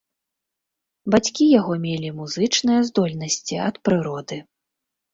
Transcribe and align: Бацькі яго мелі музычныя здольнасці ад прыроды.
Бацькі 1.15 1.45
яго 1.59 1.77
мелі 1.85 2.09
музычныя 2.23 2.79
здольнасці 2.91 3.55
ад 3.71 3.75
прыроды. 3.87 4.37